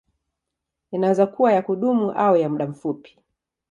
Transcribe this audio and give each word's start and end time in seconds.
Inaweza 0.91 1.25
kuwa 1.27 1.53
ya 1.53 1.61
kudumu 1.61 2.11
au 2.11 2.37
ya 2.37 2.49
muda 2.49 2.67
mfupi. 2.67 3.17